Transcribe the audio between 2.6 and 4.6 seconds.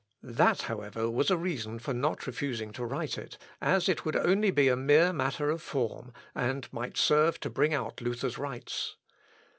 to write it, as it would only